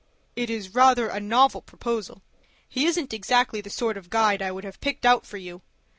"It 0.35 0.49
is 0.49 0.73
rather 0.73 1.09
a 1.09 1.19
novel 1.19 1.61
proposal. 1.61 2.23
He 2.67 2.87
isn't 2.87 3.13
exactly 3.13 3.61
the 3.61 3.69
sort 3.69 3.97
of 3.97 4.09
guide 4.09 4.41
I 4.41 4.49
would 4.51 4.63
have 4.63 4.81
picked 4.81 5.05
out 5.05 5.27
for 5.27 5.37
you. 5.37 5.61